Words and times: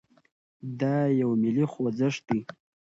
دا 0.79 0.95
يو 1.21 1.29
ملي 1.41 1.65
خوځښت 1.71 2.21
دی. 2.29 2.39